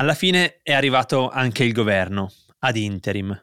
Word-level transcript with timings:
Alla 0.00 0.14
fine 0.14 0.60
è 0.62 0.72
arrivato 0.72 1.28
anche 1.28 1.62
il 1.62 1.74
governo, 1.74 2.32
ad 2.60 2.78
interim, 2.78 3.38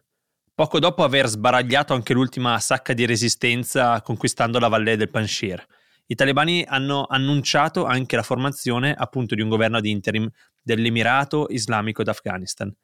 poco 0.56 0.80
dopo 0.80 1.04
aver 1.04 1.28
sbaragliato 1.28 1.94
anche 1.94 2.16
l'ultima 2.16 2.60
sacca 2.60 2.94
di 2.94 3.06
resistenza 3.06 4.02
conquistando 4.02 4.58
la 4.58 4.68
valle 4.68 4.98
del 4.98 5.12
Panjshir. 5.12 5.64
I 6.08 6.16
talebani 6.16 6.66
hanno 6.68 7.06
annunciato 7.08 7.86
anche 7.86 8.16
la 8.16 8.24
formazione 8.24 8.92
appunto 8.92 9.36
di 9.36 9.44
un 9.44 9.50
governo 9.50 9.78
ad 9.78 9.86
interim 9.86 10.28
dell'Emirato 10.60 11.46
Islamico 11.50 12.02
d'Afghanistan. 12.02 12.76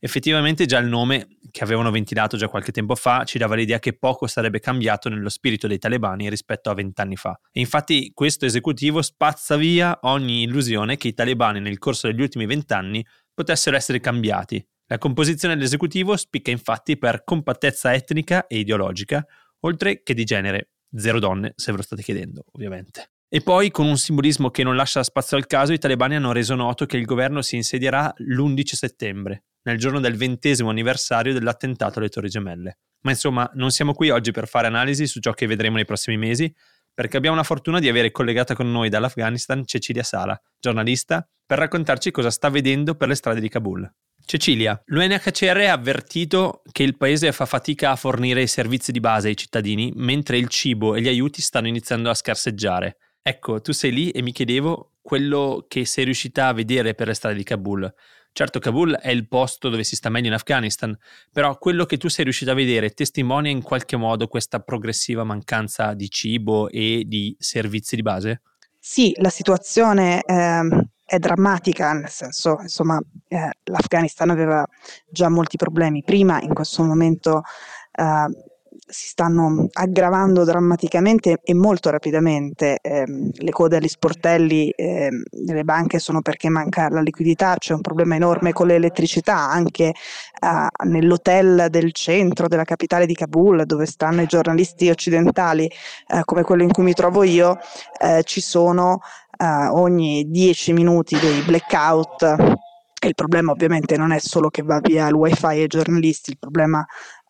Effettivamente 0.00 0.64
già 0.64 0.78
il 0.78 0.86
nome, 0.86 1.26
che 1.50 1.64
avevano 1.64 1.90
ventilato 1.90 2.36
già 2.36 2.48
qualche 2.48 2.70
tempo 2.70 2.94
fa, 2.94 3.24
ci 3.24 3.36
dava 3.36 3.56
l'idea 3.56 3.80
che 3.80 3.98
poco 3.98 4.28
sarebbe 4.28 4.60
cambiato 4.60 5.08
nello 5.08 5.28
spirito 5.28 5.66
dei 5.66 5.78
talebani 5.78 6.30
rispetto 6.30 6.70
a 6.70 6.74
vent'anni 6.74 7.16
fa. 7.16 7.38
E 7.50 7.58
infatti 7.58 8.12
questo 8.14 8.46
esecutivo 8.46 9.02
spazza 9.02 9.56
via 9.56 9.98
ogni 10.02 10.42
illusione 10.42 10.96
che 10.96 11.08
i 11.08 11.14
talebani 11.14 11.58
nel 11.60 11.78
corso 11.78 12.06
degli 12.06 12.20
ultimi 12.20 12.46
vent'anni 12.46 13.04
potessero 13.34 13.76
essere 13.76 13.98
cambiati. 13.98 14.64
La 14.86 14.98
composizione 14.98 15.54
dell'esecutivo 15.54 16.16
spicca 16.16 16.50
infatti 16.50 16.96
per 16.96 17.24
compattezza 17.24 17.92
etnica 17.92 18.46
e 18.46 18.58
ideologica, 18.58 19.26
oltre 19.60 20.02
che 20.02 20.14
di 20.14 20.24
genere. 20.24 20.70
Zero 20.96 21.18
donne, 21.18 21.52
se 21.56 21.70
ve 21.72 21.78
lo 21.78 21.82
state 21.82 22.02
chiedendo, 22.02 22.44
ovviamente. 22.52 23.10
E 23.28 23.42
poi, 23.42 23.70
con 23.70 23.86
un 23.86 23.98
simbolismo 23.98 24.50
che 24.50 24.62
non 24.62 24.74
lascia 24.74 25.02
spazio 25.02 25.36
al 25.36 25.46
caso, 25.46 25.74
i 25.74 25.78
talebani 25.78 26.14
hanno 26.14 26.32
reso 26.32 26.54
noto 26.54 26.86
che 26.86 26.96
il 26.96 27.04
governo 27.04 27.42
si 27.42 27.56
insedierà 27.56 28.10
l'11 28.16 28.62
settembre, 28.64 29.44
nel 29.68 29.78
giorno 29.78 30.00
del 30.00 30.16
ventesimo 30.16 30.70
anniversario 30.70 31.32
dell'attentato 31.32 31.98
alle 31.98 32.08
Torri 32.08 32.28
Gemelle. 32.28 32.78
Ma 33.02 33.10
insomma, 33.10 33.48
non 33.54 33.70
siamo 33.70 33.92
qui 33.92 34.10
oggi 34.10 34.32
per 34.32 34.48
fare 34.48 34.66
analisi 34.66 35.06
su 35.06 35.20
ciò 35.20 35.32
che 35.32 35.46
vedremo 35.46 35.76
nei 35.76 35.84
prossimi 35.84 36.16
mesi, 36.16 36.52
perché 36.92 37.16
abbiamo 37.16 37.36
la 37.36 37.44
fortuna 37.44 37.78
di 37.78 37.88
avere 37.88 38.10
collegata 38.10 38.54
con 38.54 38.70
noi 38.70 38.88
dall'Afghanistan 38.88 39.64
Cecilia 39.64 40.02
Sala, 40.02 40.40
giornalista, 40.58 41.26
per 41.46 41.58
raccontarci 41.58 42.10
cosa 42.10 42.30
sta 42.30 42.48
vedendo 42.48 42.94
per 42.94 43.08
le 43.08 43.14
strade 43.14 43.40
di 43.40 43.48
Kabul. 43.48 43.88
Cecilia, 44.24 44.80
l'UNHCR 44.86 45.68
ha 45.68 45.72
avvertito 45.72 46.62
che 46.72 46.82
il 46.82 46.96
paese 46.96 47.30
fa 47.32 47.46
fatica 47.46 47.92
a 47.92 47.96
fornire 47.96 48.42
i 48.42 48.48
servizi 48.48 48.90
di 48.90 49.00
base 49.00 49.28
ai 49.28 49.36
cittadini, 49.36 49.92
mentre 49.94 50.38
il 50.38 50.48
cibo 50.48 50.94
e 50.94 51.00
gli 51.00 51.08
aiuti 51.08 51.40
stanno 51.40 51.68
iniziando 51.68 52.10
a 52.10 52.14
scarseggiare. 52.14 52.96
Ecco, 53.22 53.60
tu 53.60 53.72
sei 53.72 53.92
lì 53.92 54.10
e 54.10 54.20
mi 54.22 54.32
chiedevo 54.32 54.94
quello 55.00 55.64
che 55.68 55.86
sei 55.86 56.04
riuscita 56.04 56.48
a 56.48 56.52
vedere 56.52 56.94
per 56.94 57.06
le 57.06 57.14
strade 57.14 57.36
di 57.36 57.44
Kabul. 57.44 57.90
Certo, 58.38 58.60
Kabul 58.60 58.94
è 58.94 59.10
il 59.10 59.26
posto 59.26 59.68
dove 59.68 59.82
si 59.82 59.96
sta 59.96 60.10
meglio 60.10 60.28
in 60.28 60.32
Afghanistan, 60.32 60.96
però 61.32 61.58
quello 61.58 61.86
che 61.86 61.96
tu 61.96 62.06
sei 62.06 62.22
riuscito 62.22 62.52
a 62.52 62.54
vedere 62.54 62.90
testimonia 62.90 63.50
in 63.50 63.62
qualche 63.62 63.96
modo 63.96 64.28
questa 64.28 64.60
progressiva 64.60 65.24
mancanza 65.24 65.92
di 65.92 66.08
cibo 66.08 66.68
e 66.68 67.02
di 67.04 67.34
servizi 67.36 67.96
di 67.96 68.02
base? 68.02 68.42
Sì, 68.78 69.12
la 69.18 69.30
situazione 69.30 70.22
eh, 70.22 70.86
è 71.04 71.18
drammatica, 71.18 71.92
nel 71.94 72.10
senso, 72.10 72.58
insomma, 72.60 73.00
eh, 73.26 73.50
l'Afghanistan 73.64 74.30
aveva 74.30 74.64
già 75.10 75.28
molti 75.28 75.56
problemi 75.56 76.04
prima, 76.04 76.40
in 76.40 76.54
questo 76.54 76.84
momento 76.84 77.42
eh, 77.90 78.47
si 78.86 79.08
stanno 79.08 79.68
aggravando 79.72 80.44
drammaticamente 80.44 81.40
e 81.42 81.54
molto 81.54 81.90
rapidamente. 81.90 82.78
Eh, 82.80 83.04
le 83.32 83.50
code 83.50 83.76
agli 83.76 83.88
sportelli 83.88 84.70
eh, 84.70 85.10
nelle 85.44 85.64
banche 85.64 85.98
sono 85.98 86.22
perché 86.22 86.48
manca 86.48 86.88
la 86.88 87.00
liquidità, 87.00 87.56
c'è 87.58 87.74
un 87.74 87.80
problema 87.80 88.14
enorme 88.14 88.52
con 88.52 88.66
l'elettricità, 88.66 89.36
anche 89.36 89.84
eh, 89.84 90.86
nell'hotel 90.86 91.66
del 91.70 91.92
centro 91.92 92.48
della 92.48 92.64
capitale 92.64 93.06
di 93.06 93.14
Kabul, 93.14 93.64
dove 93.64 93.86
stanno 93.86 94.22
i 94.22 94.26
giornalisti 94.26 94.88
occidentali, 94.88 95.66
eh, 95.66 96.22
come 96.24 96.42
quello 96.42 96.62
in 96.62 96.72
cui 96.72 96.84
mi 96.84 96.94
trovo 96.94 97.22
io, 97.22 97.58
eh, 98.00 98.22
ci 98.24 98.40
sono 98.40 99.00
eh, 99.38 99.46
ogni 99.46 100.24
10 100.28 100.72
minuti 100.72 101.18
dei 101.18 101.42
blackout. 101.42 102.56
Il 103.00 103.14
problema 103.14 103.52
ovviamente 103.52 103.96
non 103.96 104.10
è 104.10 104.18
solo 104.18 104.48
che 104.50 104.62
va 104.62 104.80
via 104.80 105.06
il 105.06 105.14
wifi 105.14 105.46
ai 105.46 105.66
giornalisti, 105.68 106.30
il 106.30 106.38
problema 106.38 106.84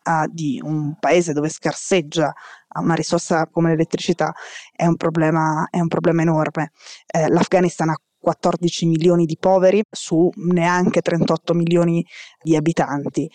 uh, 0.09 0.27
di 0.31 0.59
un 0.63 0.95
paese 0.99 1.33
dove 1.33 1.49
scarseggia 1.49 2.33
una 2.77 2.93
risorsa 2.93 3.47
come 3.47 3.69
l'elettricità 3.69 4.33
è 4.75 4.85
un 4.85 4.95
problema, 4.95 5.67
è 5.69 5.79
un 5.79 5.87
problema 5.87 6.21
enorme. 6.21 6.71
Eh, 7.07 7.27
L'Afghanistan 7.27 7.89
ha 7.89 7.97
14 8.19 8.85
milioni 8.85 9.25
di 9.25 9.37
poveri 9.39 9.81
su 9.89 10.29
neanche 10.35 11.01
38 11.01 11.53
milioni 11.53 12.05
di 12.41 12.55
abitanti 12.55 13.29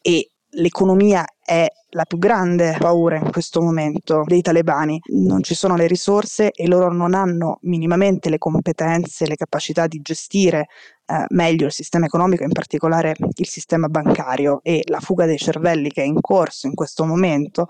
e 0.00 0.30
l'economia 0.54 1.24
è 1.44 1.66
la 1.90 2.04
più 2.04 2.18
grande 2.18 2.76
paura 2.78 3.16
in 3.16 3.30
questo 3.30 3.60
momento 3.60 4.22
dei 4.26 4.40
talebani. 4.40 4.98
Non 5.12 5.42
ci 5.42 5.54
sono 5.54 5.76
le 5.76 5.86
risorse 5.86 6.50
e 6.50 6.66
loro 6.66 6.92
non 6.92 7.14
hanno 7.14 7.58
minimamente 7.62 8.30
le 8.30 8.38
competenze, 8.38 9.26
le 9.26 9.36
capacità 9.36 9.86
di 9.86 10.00
gestire 10.00 10.68
eh, 11.10 11.24
meglio 11.30 11.66
il 11.66 11.72
sistema 11.72 12.06
economico, 12.06 12.44
in 12.44 12.52
particolare 12.52 13.16
il 13.18 13.46
sistema 13.48 13.88
bancario 13.88 14.60
e 14.62 14.82
la 14.86 15.00
fuga 15.00 15.26
dei 15.26 15.38
cervelli 15.38 15.90
che 15.90 16.02
è 16.02 16.04
in 16.06 16.20
corso 16.20 16.68
in 16.68 16.74
questo 16.74 17.04
momento 17.04 17.66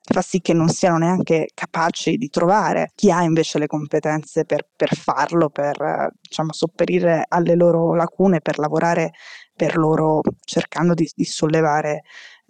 fa 0.00 0.22
sì 0.22 0.40
che 0.40 0.52
non 0.52 0.68
siano 0.68 0.98
neanche 0.98 1.48
capaci 1.54 2.16
di 2.16 2.28
trovare 2.28 2.92
chi 2.94 3.10
ha 3.10 3.22
invece 3.22 3.58
le 3.58 3.66
competenze 3.66 4.44
per, 4.44 4.68
per 4.76 4.94
farlo, 4.94 5.50
per 5.50 5.80
eh, 5.82 6.10
diciamo, 6.20 6.52
sopperire 6.52 7.24
alle 7.26 7.56
loro 7.56 7.94
lacune, 7.94 8.40
per 8.40 8.58
lavorare 8.58 9.12
per 9.56 9.76
loro 9.76 10.20
cercando 10.44 10.94
di, 10.94 11.08
di 11.14 11.24
sollevare 11.24 12.02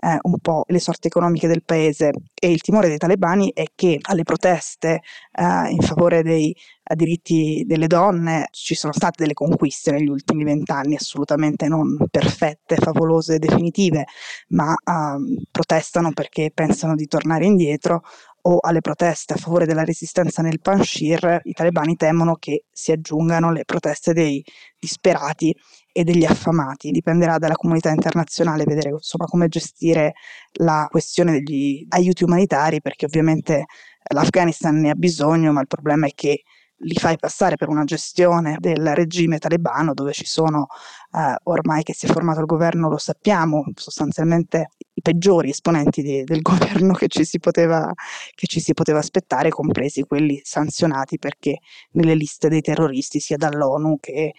eh, 0.05 0.19
un 0.23 0.39
po' 0.39 0.65
le 0.69 0.79
sorti 0.79 1.07
economiche 1.07 1.49
del 1.49 1.65
paese. 1.65 2.13
E 2.35 2.51
il 2.51 2.61
timore 2.61 2.89
dei 2.89 2.99
talebani 2.99 3.51
è 3.55 3.65
che 3.75 3.99
alle 4.03 4.23
proteste 4.23 5.01
eh, 5.33 5.71
in 5.71 5.81
favore 5.81 6.23
dei 6.23 6.55
eh, 6.85 6.95
diritti 6.95 7.65
delle 7.67 7.87
donne 7.87 8.49
ci 8.51 8.75
sono 8.75 8.93
state 8.93 9.23
delle 9.23 9.33
conquiste 9.33 9.91
negli 9.91 10.09
ultimi 10.09 10.45
vent'anni, 10.45 10.95
assolutamente 10.97 11.69
non 11.69 11.97
perfette, 12.11 12.77
favolose, 12.77 13.39
definitive, 13.39 14.05
ma 14.49 14.75
ehm, 14.85 15.45
protestano 15.51 16.13
perché 16.13 16.51
pensano 16.53 16.95
di 16.95 17.07
tornare 17.07 17.47
indietro 17.47 18.03
o 18.47 18.59
alle 18.61 18.81
proteste 18.81 19.35
a 19.35 19.37
favore 19.37 19.65
della 19.65 19.85
resistenza 19.85 20.43
nel 20.43 20.61
Panjshir, 20.61 21.41
i 21.45 21.53
talebani 21.53 21.97
temono 21.97 22.35
che 22.37 22.65
si 22.71 22.93
aggiungano 22.93 23.51
le 23.51 23.65
proteste 23.65 24.13
dei 24.13 24.45
disperati 24.79 25.55
e 25.93 26.05
degli 26.05 26.25
affamati. 26.25 26.91
Dipenderà 26.91 27.39
dalla 27.39 27.55
comunità 27.55 27.91
internazionale 27.91 28.65
vedere 28.65 28.91
insomma, 28.91 29.25
come 29.25 29.49
gestire 29.49 30.13
la 30.59 30.87
questione 30.91 31.33
degli 31.33 31.87
aiuti 31.89 32.25
umanitari, 32.25 32.83
perché 32.83 33.07
ovviamente 33.07 33.65
l'Afghanistan 34.13 34.79
ne 34.79 34.91
ha 34.91 34.95
bisogno, 34.95 35.53
ma 35.53 35.63
il 35.63 35.67
problema 35.67 36.07
è 36.07 36.11
che 36.15 36.43
li 36.79 36.95
fai 36.95 37.17
passare 37.17 37.57
per 37.57 37.69
una 37.69 37.85
gestione 37.85 38.57
del 38.59 38.95
regime 38.95 39.39
talebano 39.39 39.95
dove 39.95 40.13
ci 40.13 40.27
sono 40.27 40.67
eh, 41.13 41.35
ormai 41.45 41.83
che 41.83 41.95
si 41.95 42.07
è 42.07 42.13
formato 42.13 42.41
il 42.41 42.47
governo, 42.47 42.91
lo 42.91 42.99
sappiamo, 42.99 43.65
sostanzialmente 43.75 44.69
i 44.95 45.03
peggiori 45.03 45.51
esponenti 45.51 46.03
di, 46.03 46.25
del 46.25 46.41
governo 46.43 46.95
che 46.95 47.09
ci, 47.09 47.25
poteva, 47.39 47.93
che 48.35 48.47
ci, 48.47 48.61
si 48.61 48.75
poteva, 48.75 48.99
aspettare, 48.99 49.51
compresi 49.51 50.03
quelli 50.03 50.41
sanzionati 50.43 51.19
perché 51.19 51.59
nelle 51.93 52.15
liste 52.15 52.49
dei 52.49 52.61
terroristi 52.61 53.21
sia 53.21 53.37
dall'ONU 53.37 53.99
che 54.01 54.13
eh, 54.13 54.33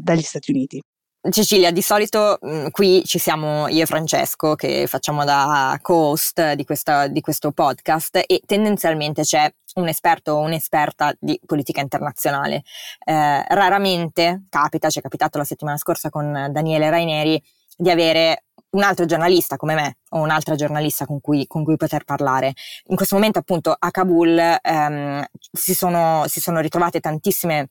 dagli 0.00 0.22
Stati 0.22 0.50
Uniti. 0.50 0.82
Cecilia, 1.30 1.72
di 1.72 1.82
solito 1.82 2.38
mh, 2.40 2.50
mm, 2.50 2.66
qui 2.70 3.02
ci 3.04 3.18
siamo 3.18 3.66
io 3.68 3.82
e 3.82 3.86
Francesco 3.86 4.54
che 4.54 4.86
facciamo 4.86 5.24
da 5.24 5.76
co-host 5.82 6.52
di, 6.52 6.64
questa, 6.64 7.08
di 7.08 7.20
questo 7.20 7.50
podcast 7.50 8.22
e 8.24 8.40
tendenzialmente 8.46 9.22
c'è 9.22 9.52
un 9.74 9.88
esperto 9.88 10.32
o 10.32 10.38
un'esperta 10.38 11.12
di 11.18 11.38
politica 11.44 11.80
internazionale. 11.80 12.62
Eh, 13.04 13.44
raramente 13.48 14.44
capita, 14.48 14.90
ci 14.90 15.00
è 15.00 15.02
capitato 15.02 15.38
la 15.38 15.44
settimana 15.44 15.76
scorsa 15.76 16.08
con 16.08 16.48
Daniele 16.50 16.88
Raineri, 16.88 17.42
di 17.76 17.90
avere 17.90 18.44
un 18.70 18.82
altro 18.82 19.06
giornalista 19.06 19.56
come 19.56 19.74
me 19.74 19.98
o 20.10 20.20
un'altra 20.20 20.54
giornalista 20.54 21.06
con 21.06 21.20
cui, 21.20 21.46
con 21.46 21.64
cui 21.64 21.76
poter 21.76 22.04
parlare. 22.04 22.52
In 22.86 22.96
questo 22.96 23.14
momento 23.14 23.38
appunto 23.38 23.74
a 23.78 23.90
Kabul 23.90 24.58
ehm, 24.60 25.24
si, 25.52 25.74
sono, 25.74 26.24
si 26.26 26.40
sono 26.40 26.60
ritrovate 26.60 27.00
tantissime 27.00 27.68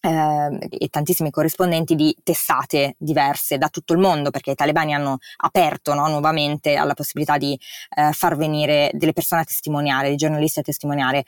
eh, 0.00 0.68
e 0.68 0.88
tantissimi 0.88 1.30
corrispondenti 1.30 1.94
di 1.94 2.16
testate 2.22 2.96
diverse 2.98 3.58
da 3.58 3.68
tutto 3.68 3.92
il 3.92 4.00
mondo 4.00 4.30
perché 4.30 4.52
i 4.52 4.54
talebani 4.54 4.94
hanno 4.94 5.18
aperto 5.38 5.94
no, 5.94 6.08
nuovamente 6.08 6.74
alla 6.74 6.94
possibilità 6.94 7.38
di 7.38 7.58
eh, 7.96 8.12
far 8.12 8.36
venire 8.36 8.90
delle 8.94 9.12
persone 9.12 9.42
a 9.42 9.44
testimoniare, 9.44 10.08
dei 10.08 10.16
giornalisti 10.16 10.58
a 10.58 10.62
testimoniare 10.62 11.24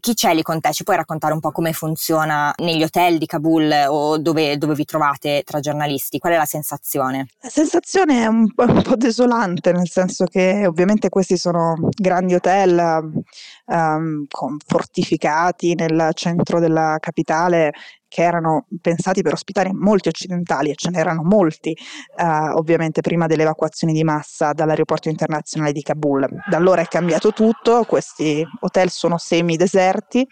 chi 0.00 0.14
c'è 0.14 0.34
lì 0.34 0.42
con 0.42 0.60
te? 0.60 0.72
Ci 0.72 0.84
puoi 0.84 0.96
raccontare 0.96 1.34
un 1.34 1.40
po' 1.40 1.52
come 1.52 1.72
funziona 1.72 2.52
negli 2.58 2.82
hotel 2.82 3.18
di 3.18 3.26
Kabul 3.26 3.70
o 3.88 4.18
dove, 4.18 4.56
dove 4.58 4.74
vi 4.74 4.84
trovate 4.84 5.42
tra 5.44 5.60
giornalisti? 5.60 6.18
Qual 6.18 6.32
è 6.32 6.36
la 6.36 6.44
sensazione? 6.44 7.28
La 7.40 7.48
sensazione 7.48 8.22
è 8.22 8.26
un 8.26 8.52
po', 8.52 8.64
un 8.64 8.82
po 8.82 8.96
desolante, 8.96 9.72
nel 9.72 9.88
senso 9.88 10.24
che 10.24 10.66
ovviamente 10.66 11.08
questi 11.08 11.36
sono 11.36 11.76
grandi 11.90 12.34
hotel 12.34 13.21
um, 13.66 14.26
fortificati 14.64 15.74
nel 15.74 16.10
centro 16.14 16.60
della 16.60 16.96
capitale 17.00 17.72
che 18.12 18.22
erano 18.22 18.66
pensati 18.82 19.22
per 19.22 19.32
ospitare 19.32 19.72
molti 19.72 20.08
occidentali 20.08 20.70
e 20.70 20.74
ce 20.74 20.90
n'erano 20.90 21.22
molti 21.22 21.70
eh, 21.72 22.24
ovviamente 22.24 23.00
prima 23.00 23.26
delle 23.26 23.42
evacuazioni 23.42 23.94
di 23.94 24.04
massa 24.04 24.52
dall'aeroporto 24.52 25.08
internazionale 25.08 25.72
di 25.72 25.80
Kabul. 25.80 26.28
Da 26.46 26.58
allora 26.58 26.82
è 26.82 26.86
cambiato 26.86 27.32
tutto, 27.32 27.84
questi 27.84 28.46
hotel 28.60 28.90
sono 28.90 29.16
semi 29.16 29.56
deserti 29.56 30.28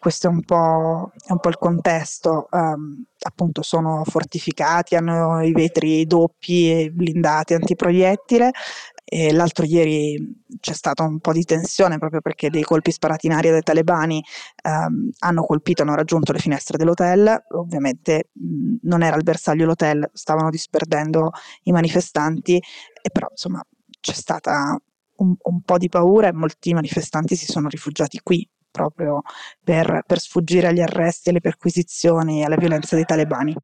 questo 0.00 0.28
è 0.28 0.30
un 0.30 0.42
po', 0.42 1.12
è 1.14 1.30
un 1.30 1.40
po 1.40 1.50
il 1.50 1.58
contesto, 1.58 2.48
um, 2.52 3.04
appunto 3.18 3.60
sono 3.60 4.02
fortificati, 4.04 4.96
hanno 4.96 5.42
i 5.42 5.52
vetri 5.52 6.06
doppi 6.06 6.70
e 6.70 6.90
blindati 6.90 7.52
antiproiettile 7.52 8.50
e 9.04 9.30
l'altro 9.34 9.66
ieri 9.66 10.42
c'è 10.58 10.72
stata 10.72 11.02
un 11.02 11.18
po' 11.20 11.32
di 11.32 11.44
tensione 11.44 11.98
proprio 11.98 12.22
perché 12.22 12.48
dei 12.48 12.62
colpi 12.62 12.92
sparati 12.92 13.26
in 13.26 13.34
aria 13.34 13.50
dai 13.50 13.60
talebani 13.60 14.24
um, 14.64 15.10
hanno 15.18 15.42
colpito, 15.42 15.82
hanno 15.82 15.94
raggiunto 15.94 16.32
le 16.32 16.38
finestre 16.38 16.78
dell'hotel, 16.78 17.36
ovviamente 17.50 18.30
mh, 18.32 18.76
non 18.84 19.02
era 19.02 19.16
il 19.16 19.22
bersaglio 19.22 19.66
l'hotel, 19.66 20.08
stavano 20.14 20.48
disperdendo 20.48 21.32
i 21.64 21.72
manifestanti 21.72 22.56
e 22.56 23.10
però 23.12 23.26
insomma 23.30 23.62
c'è 24.00 24.14
stata 24.14 24.80
un, 25.16 25.34
un 25.38 25.60
po' 25.60 25.76
di 25.76 25.90
paura 25.90 26.28
e 26.28 26.32
molti 26.32 26.72
manifestanti 26.72 27.36
si 27.36 27.44
sono 27.44 27.68
rifugiati 27.68 28.18
qui 28.22 28.48
proprio 28.70 29.22
per, 29.62 30.02
per 30.06 30.18
sfuggire 30.18 30.68
agli 30.68 30.80
arresti, 30.80 31.30
alle 31.30 31.40
perquisizioni 31.40 32.40
e 32.40 32.44
alla 32.44 32.56
violenza 32.56 32.94
dei 32.94 33.04
talebani. 33.04 33.54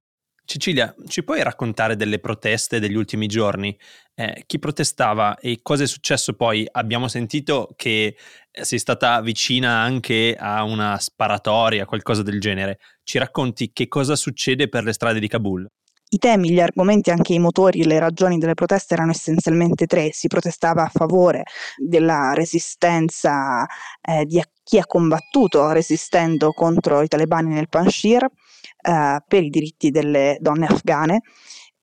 Cecilia, 0.47 0.95
ci 1.09 1.25
puoi 1.25 1.43
raccontare 1.43 1.97
delle 1.97 2.21
proteste 2.21 2.79
degli 2.79 2.95
ultimi 2.95 3.27
giorni? 3.27 3.77
Eh, 4.15 4.45
chi 4.47 4.61
protestava 4.61 5.37
e 5.39 5.59
cosa 5.61 5.83
è 5.83 5.87
successo 5.89 6.35
poi? 6.35 6.65
Abbiamo 6.71 7.09
sentito 7.09 7.73
che 7.75 8.17
eh, 8.53 8.65
sei 8.65 8.79
stata 8.79 9.21
vicina 9.23 9.81
anche 9.81 10.37
a 10.39 10.63
una 10.63 11.01
sparatoria, 11.01 11.85
qualcosa 11.85 12.23
del 12.23 12.41
genere. 12.41 12.79
Ci 13.03 13.19
racconti 13.19 13.73
che 13.73 13.89
cosa 13.89 14.15
succede 14.15 14.69
per 14.69 14.85
le 14.85 14.93
strade 14.93 15.19
di 15.19 15.27
Kabul? 15.27 15.69
I 16.09 16.19
temi, 16.19 16.51
gli 16.51 16.61
argomenti, 16.61 17.11
anche 17.11 17.35
i 17.35 17.39
motori, 17.41 17.85
le 17.85 17.99
ragioni 17.99 18.39
delle 18.39 18.55
proteste 18.55 18.95
erano 18.95 19.11
essenzialmente 19.11 19.87
tre. 19.87 20.11
Si 20.13 20.29
protestava 20.29 20.85
a 20.85 20.91
favore 20.93 21.43
della 21.77 22.33
resistenza 22.33 23.67
eh, 24.01 24.25
di 24.25 24.41
chi 24.63 24.79
ha 24.79 24.87
combattuto 24.87 25.71
resistendo 25.73 26.53
contro 26.53 27.03
i 27.03 27.09
talebani 27.09 27.53
nel 27.53 27.69
Panjshir 27.69 28.25
eh, 28.25 29.19
per 29.27 29.43
i 29.43 29.49
diritti 29.49 29.91
delle 29.91 30.39
donne 30.41 30.67
afghane 30.67 31.23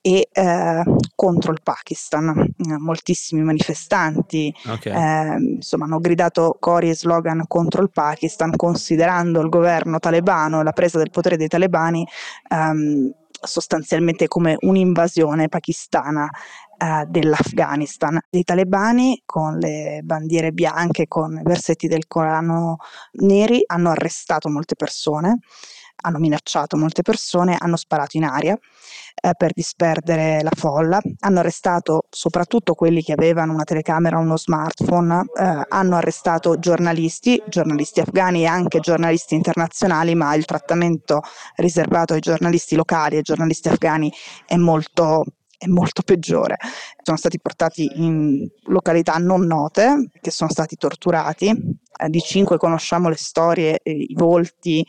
e 0.00 0.28
eh, 0.30 0.82
contro 1.14 1.52
il 1.52 1.60
Pakistan. 1.62 2.54
Moltissimi 2.78 3.42
manifestanti 3.42 4.54
okay. 4.66 4.92
eh, 4.92 5.36
insomma, 5.56 5.84
hanno 5.84 5.98
gridato 5.98 6.56
cori 6.60 6.90
e 6.90 6.94
slogan 6.94 7.44
contro 7.46 7.82
il 7.82 7.90
Pakistan, 7.90 8.54
considerando 8.54 9.40
il 9.40 9.48
governo 9.48 9.98
talebano 9.98 10.60
e 10.60 10.64
la 10.64 10.72
presa 10.72 10.98
del 10.98 11.10
potere 11.10 11.38
dei 11.38 11.48
talebani 11.48 12.06
ehm, 12.50 13.12
sostanzialmente 13.46 14.28
come 14.28 14.56
un'invasione 14.60 15.48
pakistana 15.48 16.28
eh, 16.76 17.04
dell'Afghanistan. 17.08 18.20
Dei 18.28 18.44
talebani 18.44 19.22
con 19.24 19.58
le 19.58 20.00
bandiere 20.02 20.52
bianche, 20.52 21.06
con 21.06 21.38
i 21.38 21.42
versetti 21.42 21.86
del 21.86 22.06
Corano 22.06 22.76
neri, 23.12 23.62
hanno 23.66 23.90
arrestato 23.90 24.48
molte 24.48 24.74
persone, 24.74 25.38
hanno 26.02 26.18
minacciato 26.18 26.76
molte 26.76 27.02
persone, 27.02 27.56
hanno 27.58 27.76
sparato 27.76 28.16
in 28.16 28.24
aria 28.24 28.54
eh, 28.54 29.30
per 29.36 29.52
disperdere 29.52 30.42
la 30.42 30.50
folla, 30.54 31.00
hanno 31.20 31.38
arrestato 31.38 32.06
soprattutto 32.10 32.74
quelli 32.74 33.02
che 33.02 33.12
avevano 33.12 33.52
una 33.52 33.64
telecamera 33.64 34.18
o 34.18 34.20
uno 34.20 34.36
smartphone, 34.36 35.24
eh, 35.38 35.64
hanno 35.68 35.96
arrestato 35.96 36.58
giornalisti, 36.58 37.42
giornalisti 37.48 38.00
afghani 38.00 38.42
e 38.42 38.46
anche 38.46 38.80
giornalisti 38.80 39.34
internazionali, 39.34 40.14
ma 40.14 40.34
il 40.34 40.44
trattamento 40.44 41.22
riservato 41.56 42.14
ai 42.14 42.20
giornalisti 42.20 42.74
locali 42.76 43.14
e 43.14 43.18
ai 43.18 43.22
giornalisti 43.22 43.68
afghani 43.68 44.12
è 44.46 44.56
molto 44.56 45.24
molto 45.66 46.02
peggiore. 46.02 46.56
Sono 47.02 47.16
stati 47.16 47.40
portati 47.40 47.90
in 47.94 48.46
località 48.64 49.14
non 49.16 49.46
note, 49.46 50.10
che 50.20 50.30
sono 50.30 50.50
stati 50.50 50.76
torturati. 50.76 51.48
Eh, 51.48 52.08
di 52.08 52.20
cinque 52.20 52.58
conosciamo 52.58 53.08
le 53.08 53.16
storie, 53.16 53.80
i 53.84 54.14
volti, 54.14 54.84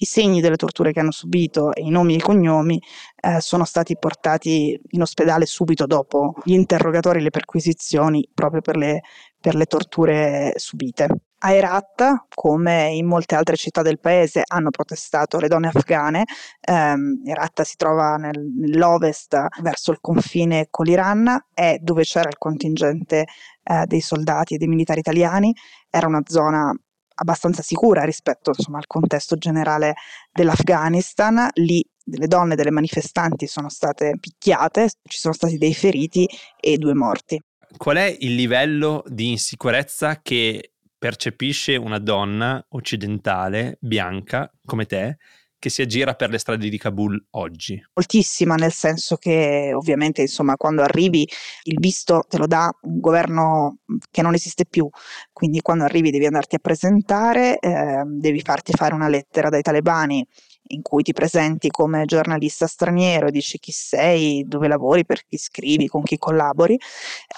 i 0.00 0.04
segni 0.04 0.40
delle 0.40 0.56
torture 0.56 0.92
che 0.92 1.00
hanno 1.00 1.10
subito 1.10 1.72
e 1.72 1.82
i 1.82 1.90
nomi 1.90 2.14
e 2.14 2.16
i 2.16 2.20
cognomi 2.20 2.80
eh, 3.20 3.40
sono 3.40 3.64
stati 3.64 3.96
portati 3.98 4.78
in 4.90 5.02
ospedale 5.02 5.46
subito 5.46 5.86
dopo 5.86 6.34
gli 6.44 6.52
interrogatori 6.52 7.18
e 7.18 7.22
le 7.22 7.30
perquisizioni 7.30 8.28
proprio 8.32 8.60
per 8.60 8.76
le, 8.76 9.02
per 9.40 9.54
le 9.54 9.66
torture 9.66 10.52
subite. 10.56 11.08
A 11.38 11.52
Herat, 11.52 12.26
come 12.34 12.88
in 12.94 13.06
molte 13.06 13.34
altre 13.34 13.56
città 13.56 13.82
del 13.82 14.00
paese, 14.00 14.42
hanno 14.44 14.70
protestato 14.70 15.38
le 15.38 15.48
donne 15.48 15.68
afghane. 15.68 16.24
Um, 16.66 17.20
Herat 17.24 17.62
si 17.62 17.76
trova 17.76 18.16
nel, 18.16 18.40
nell'ovest 18.58 19.36
verso 19.60 19.92
il 19.92 19.98
confine 20.00 20.68
con 20.70 20.86
l'Iran, 20.86 21.38
è 21.52 21.76
dove 21.80 22.02
c'era 22.04 22.28
il 22.28 22.38
contingente 22.38 23.26
uh, 23.64 23.84
dei 23.84 24.00
soldati 24.00 24.54
e 24.54 24.58
dei 24.58 24.66
militari 24.66 25.00
italiani. 25.00 25.54
Era 25.90 26.06
una 26.06 26.22
zona 26.24 26.74
abbastanza 27.16 27.62
sicura 27.62 28.04
rispetto 28.04 28.52
insomma, 28.56 28.78
al 28.78 28.86
contesto 28.86 29.36
generale 29.36 29.94
dell'Afghanistan. 30.32 31.48
Lì 31.54 31.84
delle 32.02 32.28
donne, 32.28 32.54
delle 32.54 32.70
manifestanti 32.70 33.46
sono 33.46 33.68
state 33.68 34.16
picchiate, 34.20 34.88
ci 35.02 35.18
sono 35.18 35.34
stati 35.34 35.58
dei 35.58 35.74
feriti 35.74 36.28
e 36.60 36.76
due 36.78 36.94
morti. 36.94 37.40
Qual 37.76 37.96
è 37.96 38.16
il 38.20 38.34
livello 38.34 39.02
di 39.06 39.30
insicurezza 39.30 40.20
che 40.22 40.72
percepisce 40.96 41.76
una 41.76 41.98
donna 41.98 42.64
occidentale, 42.70 43.76
bianca, 43.80 44.50
come 44.64 44.86
te, 44.86 45.16
che 45.58 45.70
si 45.70 45.82
aggira 45.82 46.14
per 46.14 46.30
le 46.30 46.38
strade 46.38 46.68
di 46.68 46.78
Kabul 46.78 47.26
oggi? 47.30 47.82
Moltissima, 47.94 48.54
nel 48.54 48.72
senso 48.72 49.16
che 49.16 49.72
ovviamente 49.74 50.20
insomma 50.20 50.56
quando 50.56 50.82
arrivi 50.82 51.28
il 51.64 51.78
visto 51.78 52.24
te 52.28 52.38
lo 52.38 52.46
dà 52.46 52.70
un 52.82 53.00
governo 53.00 53.78
che 54.10 54.22
non 54.22 54.34
esiste 54.34 54.66
più, 54.66 54.88
quindi 55.32 55.60
quando 55.60 55.84
arrivi 55.84 56.10
devi 56.10 56.26
andarti 56.26 56.56
a 56.56 56.60
presentare, 56.60 57.58
eh, 57.58 58.02
devi 58.06 58.40
farti 58.40 58.72
fare 58.72 58.94
una 58.94 59.08
lettera 59.08 59.48
dai 59.48 59.62
talebani 59.62 60.26
in 60.68 60.82
cui 60.82 61.02
ti 61.02 61.12
presenti 61.12 61.68
come 61.68 62.04
giornalista 62.06 62.66
straniero, 62.66 63.30
dici 63.30 63.58
chi 63.58 63.72
sei, 63.72 64.44
dove 64.46 64.68
lavori, 64.68 65.04
per 65.04 65.24
chi 65.24 65.36
scrivi, 65.36 65.86
con 65.86 66.02
chi 66.02 66.18
collabori, 66.18 66.78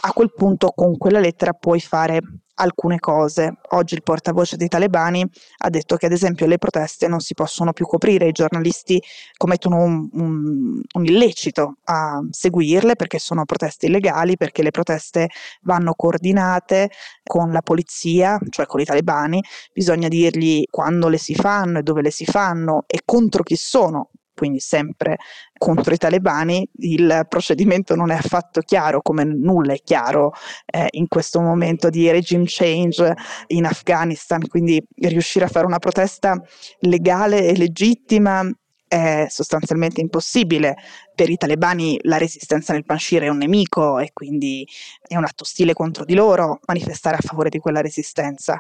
a 0.03 0.13
quel 0.13 0.33
punto 0.33 0.73
con 0.75 0.97
quella 0.97 1.21
lettera 1.21 1.53
puoi 1.53 1.81
fare 1.81 2.21
alcune 2.59 2.99
cose. 2.99 3.59
Oggi 3.71 3.95
il 3.95 4.03
portavoce 4.03 4.57
dei 4.57 4.69
talebani 4.69 5.25
ha 5.59 5.71
detto 5.71 5.97
che 5.97 6.07
ad 6.07 6.13
esempio 6.13 6.47
le 6.47 6.59
proteste 6.59 7.09
non 7.09 7.21
si 7.21 7.35
possono 7.35 7.73
più 7.73 7.87
coprire, 7.87 8.29
i 8.29 8.33
giornalisti 8.33 9.03
commettono 9.37 9.77
un, 9.77 10.09
un, 10.13 10.83
un, 10.93 11.05
illecito 11.05 11.77
a 11.85 12.21
seguirle 12.31 12.97
perché 12.97 13.19
sono 13.19 13.45
proteste 13.45 13.87
illegali, 13.87 14.37
perché 14.37 14.63
le 14.63 14.71
proteste 14.71 15.29
vanno 15.63 15.95
coordinate 15.95 16.91
con 17.23 17.53
la 17.53 17.63
polizia, 17.63 18.39
cioè 18.51 18.67
con 18.67 18.81
i 18.81 18.85
talebani, 18.85 19.43
bisogna 19.73 20.09
dirgli 20.09 20.65
quando 20.71 21.09
le 21.09 21.19
si 21.19 21.35
fanno 21.35 21.79
e 21.79 21.83
dove 21.83 22.03
le 22.03 22.11
si 22.11 22.25
fanno 22.25 22.85
e 22.87 23.03
contro 23.05 23.43
chi 23.43 23.57
sono 23.57 24.11
quindi 24.39 24.61
sempre 24.61 25.17
contro 25.59 25.93
i 25.93 25.97
talebani, 25.97 26.67
il 26.77 27.27
procedimento 27.29 27.97
non 27.97 28.13
è 28.13 28.15
affatto 28.15 28.61
chiaro, 28.61 29.03
come 29.03 29.25
nulla 29.25 29.73
è 29.73 29.81
chiaro 29.83 30.33
eh, 30.65 30.87
in 30.93 31.09
questo 31.09 31.41
momento 31.41 31.91
di 31.91 32.09
regime 32.09 32.45
change 32.47 33.15
in 33.49 33.65
Afghanistan, 33.65 34.47
quindi 34.47 34.81
riuscire 34.95 35.45
a 35.45 35.49
fare 35.49 35.67
una 35.67 35.81
protesta 35.81 36.41
legale 36.81 37.47
e 37.47 37.57
legittima 37.57 38.49
è 38.87 39.27
sostanzialmente 39.29 40.01
impossibile. 40.01 40.77
Per 41.15 41.29
i 41.29 41.37
talebani 41.37 41.99
la 42.03 42.17
resistenza 42.17 42.73
nel 42.73 42.85
Panshir 42.85 43.23
è 43.23 43.29
un 43.29 43.39
nemico 43.39 43.99
e 43.99 44.11
quindi 44.13 44.67
è 45.03 45.17
un 45.17 45.25
atto 45.25 45.43
ostile 45.43 45.75
contro 45.75 46.05
di 46.05 46.15
loro 46.15 46.61
manifestare 46.67 47.17
a 47.17 47.21
favore 47.21 47.49
di 47.49 47.59
quella 47.59 47.81
resistenza 47.81 48.59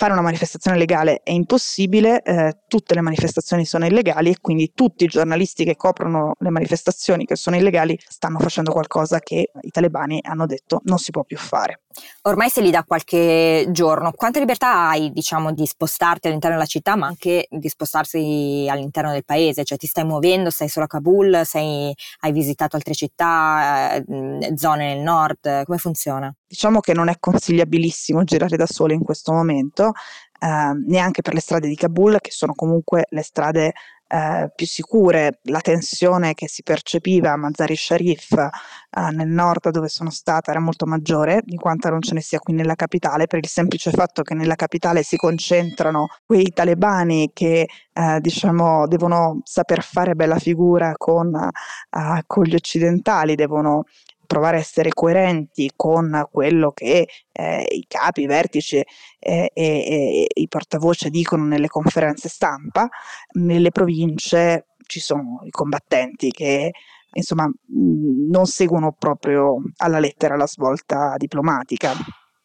fare 0.00 0.14
una 0.14 0.22
manifestazione 0.22 0.78
legale 0.78 1.20
è 1.22 1.30
impossibile, 1.30 2.22
eh, 2.22 2.56
tutte 2.68 2.94
le 2.94 3.02
manifestazioni 3.02 3.66
sono 3.66 3.84
illegali 3.84 4.30
e 4.30 4.36
quindi 4.40 4.72
tutti 4.74 5.04
i 5.04 5.08
giornalisti 5.08 5.62
che 5.62 5.76
coprono 5.76 6.36
le 6.38 6.48
manifestazioni 6.48 7.26
che 7.26 7.36
sono 7.36 7.56
illegali 7.56 7.98
stanno 8.08 8.38
facendo 8.38 8.72
qualcosa 8.72 9.18
che 9.18 9.50
i 9.60 9.70
talebani 9.70 10.18
hanno 10.22 10.46
detto 10.46 10.80
non 10.84 10.96
si 10.96 11.10
può 11.10 11.22
più 11.24 11.36
fare. 11.36 11.82
Ormai 12.22 12.48
sei 12.48 12.64
lì 12.64 12.70
da 12.70 12.84
qualche 12.84 13.66
giorno, 13.72 14.12
quanta 14.12 14.38
libertà 14.38 14.88
hai 14.88 15.10
diciamo 15.10 15.52
di 15.52 15.66
spostarti 15.66 16.28
all'interno 16.28 16.56
della 16.56 16.68
città 16.68 16.96
ma 16.96 17.06
anche 17.06 17.46
di 17.50 17.68
spostarsi 17.68 18.66
all'interno 18.70 19.12
del 19.12 19.24
paese, 19.24 19.64
cioè 19.64 19.76
ti 19.76 19.86
stai 19.86 20.04
muovendo, 20.04 20.48
sei 20.50 20.68
solo 20.68 20.86
a 20.86 20.88
Kabul, 20.88 21.42
sei, 21.44 21.94
hai 22.20 22.32
visitato 22.32 22.76
altre 22.76 22.94
città, 22.94 23.96
eh, 23.96 24.54
zone 24.56 24.94
nel 24.94 25.02
nord, 25.02 25.64
come 25.64 25.78
funziona? 25.78 26.34
Diciamo 26.46 26.80
che 26.80 26.94
non 26.94 27.08
è 27.08 27.16
consigliabilissimo 27.18 28.24
girare 28.24 28.56
da 28.56 28.66
sole 28.66 28.94
in 28.94 29.02
questo 29.02 29.32
momento, 29.32 29.89
esempio, 29.90 29.92
eh, 30.40 30.72
neanche 30.86 31.22
per 31.22 31.34
le 31.34 31.40
strade 31.40 31.68
di 31.68 31.76
Kabul, 31.76 32.18
che 32.20 32.30
sono 32.30 32.54
comunque 32.54 33.06
le 33.10 33.22
strade 33.22 33.72
eh, 34.12 34.50
più 34.54 34.66
sicure. 34.66 35.38
La 35.44 35.60
tensione 35.60 36.34
che 36.34 36.48
si 36.48 36.62
percepiva 36.62 37.32
a 37.32 37.36
Mazari 37.36 37.76
Sharif 37.76 38.32
eh, 38.32 39.10
nel 39.12 39.28
nord 39.28 39.70
dove 39.70 39.88
sono 39.88 40.10
stata 40.10 40.50
era 40.50 40.60
molto 40.60 40.84
maggiore 40.86 41.42
di 41.44 41.56
quanto 41.56 41.88
non 41.90 42.00
ce 42.00 42.14
ne 42.14 42.20
sia 42.20 42.40
qui 42.40 42.54
nella 42.54 42.74
capitale, 42.74 43.26
per 43.26 43.38
il 43.38 43.48
semplice 43.48 43.90
fatto 43.90 44.22
che 44.22 44.34
nella 44.34 44.56
capitale 44.56 45.02
si 45.02 45.16
concentrano 45.16 46.08
quei 46.26 46.50
talebani 46.52 47.30
che 47.32 47.68
eh, 47.92 48.20
diciamo 48.20 48.86
devono 48.88 49.40
saper 49.44 49.82
fare 49.82 50.14
bella 50.14 50.38
figura 50.38 50.94
con, 50.96 51.32
eh, 51.34 52.22
con 52.26 52.44
gli 52.44 52.54
occidentali, 52.54 53.34
devono 53.36 53.84
provare 54.30 54.58
a 54.58 54.60
essere 54.60 54.90
coerenti 54.90 55.72
con 55.74 56.28
quello 56.30 56.70
che 56.70 57.08
eh, 57.32 57.66
i 57.68 57.84
capi, 57.88 58.22
i 58.22 58.26
vertici 58.26 58.76
eh, 58.76 58.86
e, 59.18 59.50
e, 59.52 60.26
i 60.32 60.46
portavoce 60.46 61.10
dicono 61.10 61.44
nelle 61.44 61.66
conferenze 61.66 62.28
stampa, 62.28 62.88
nelle 63.32 63.72
province 63.72 64.66
ci 64.86 65.00
sono 65.00 65.40
i 65.42 65.50
combattenti 65.50 66.30
che 66.30 66.70
insomma 67.12 67.50
non 67.66 68.46
seguono 68.46 68.94
proprio 68.96 69.56
alla 69.78 69.98
lettera 69.98 70.36
la 70.36 70.46
svolta 70.46 71.16
diplomatica. 71.16 71.90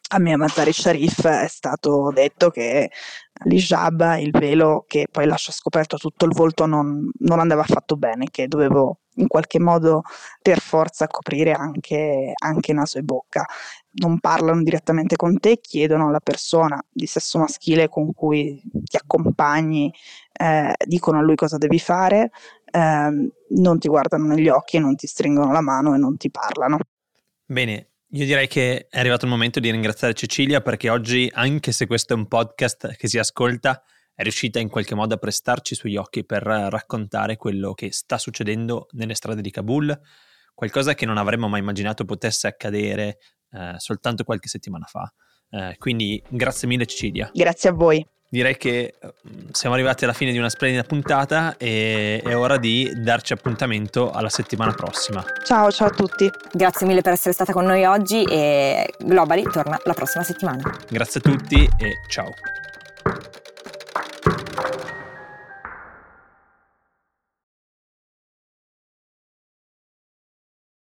A 0.08 0.18
me 0.18 0.32
a 0.32 0.36
Mazari 0.36 0.72
Sharif 0.72 1.24
è 1.24 1.46
stato 1.46 2.10
detto 2.12 2.50
che 2.50 2.90
l'hijab, 3.44 4.16
il 4.18 4.32
velo 4.32 4.84
che 4.88 5.06
poi 5.08 5.26
lascia 5.26 5.52
scoperto 5.52 5.98
tutto 5.98 6.24
il 6.24 6.32
volto, 6.32 6.66
non, 6.66 7.08
non 7.20 7.38
andava 7.38 7.62
affatto 7.62 7.94
bene, 7.96 8.26
che 8.28 8.48
dovevo 8.48 9.02
in 9.16 9.26
qualche 9.28 9.58
modo 9.58 10.02
per 10.40 10.60
forza 10.60 11.06
coprire 11.06 11.52
anche, 11.52 12.32
anche 12.34 12.72
naso 12.72 12.98
e 12.98 13.02
bocca. 13.02 13.44
Non 13.98 14.20
parlano 14.20 14.62
direttamente 14.62 15.16
con 15.16 15.38
te, 15.38 15.58
chiedono 15.60 16.08
alla 16.08 16.20
persona 16.20 16.82
di 16.90 17.06
sesso 17.06 17.38
maschile 17.38 17.88
con 17.88 18.12
cui 18.12 18.60
ti 18.84 18.96
accompagni, 18.96 19.92
eh, 20.32 20.74
dicono 20.84 21.18
a 21.18 21.22
lui 21.22 21.34
cosa 21.34 21.56
devi 21.56 21.78
fare, 21.78 22.30
eh, 22.70 23.30
non 23.48 23.78
ti 23.78 23.88
guardano 23.88 24.26
negli 24.26 24.48
occhi, 24.48 24.78
non 24.78 24.96
ti 24.96 25.06
stringono 25.06 25.52
la 25.52 25.62
mano 25.62 25.94
e 25.94 25.98
non 25.98 26.16
ti 26.16 26.30
parlano. 26.30 26.78
Bene, 27.44 27.90
io 28.10 28.24
direi 28.24 28.46
che 28.46 28.86
è 28.88 28.98
arrivato 28.98 29.24
il 29.24 29.30
momento 29.30 29.60
di 29.60 29.70
ringraziare 29.70 30.14
Cecilia 30.14 30.60
perché 30.60 30.90
oggi, 30.90 31.30
anche 31.32 31.72
se 31.72 31.86
questo 31.86 32.14
è 32.14 32.16
un 32.16 32.26
podcast 32.26 32.96
che 32.96 33.08
si 33.08 33.18
ascolta, 33.18 33.82
è 34.16 34.22
riuscita 34.22 34.58
in 34.58 34.70
qualche 34.70 34.94
modo 34.94 35.14
a 35.14 35.18
prestarci 35.18 35.74
sugli 35.74 35.96
occhi 35.96 36.24
per 36.24 36.42
raccontare 36.42 37.36
quello 37.36 37.74
che 37.74 37.92
sta 37.92 38.16
succedendo 38.16 38.86
nelle 38.92 39.14
strade 39.14 39.42
di 39.42 39.50
Kabul, 39.50 39.96
qualcosa 40.54 40.94
che 40.94 41.04
non 41.04 41.18
avremmo 41.18 41.48
mai 41.48 41.60
immaginato 41.60 42.06
potesse 42.06 42.46
accadere 42.46 43.18
eh, 43.52 43.74
soltanto 43.76 44.24
qualche 44.24 44.48
settimana 44.48 44.86
fa. 44.86 45.12
Eh, 45.50 45.76
quindi 45.78 46.20
grazie 46.30 46.66
mille 46.66 46.86
Cecilia. 46.86 47.30
Grazie 47.32 47.68
a 47.68 47.72
voi. 47.72 48.04
Direi 48.28 48.56
che 48.56 48.94
eh, 48.98 49.14
siamo 49.52 49.74
arrivati 49.74 50.04
alla 50.04 50.14
fine 50.14 50.32
di 50.32 50.38
una 50.38 50.48
splendida 50.48 50.82
puntata 50.82 51.58
e 51.58 52.22
è 52.24 52.34
ora 52.34 52.56
di 52.56 52.90
darci 52.96 53.34
appuntamento 53.34 54.10
alla 54.10 54.30
settimana 54.30 54.72
prossima. 54.72 55.22
Ciao, 55.44 55.70
ciao 55.70 55.88
a 55.88 55.90
tutti. 55.90 56.28
Grazie 56.52 56.86
mille 56.86 57.02
per 57.02 57.12
essere 57.12 57.34
stata 57.34 57.52
con 57.52 57.66
noi 57.66 57.84
oggi 57.84 58.24
e 58.24 58.94
Globally 58.98 59.42
torna 59.42 59.78
la 59.84 59.92
prossima 59.92 60.24
settimana. 60.24 60.62
Grazie 60.88 61.20
a 61.20 61.22
tutti 61.22 61.68
e 61.76 61.92
ciao. 62.08 62.32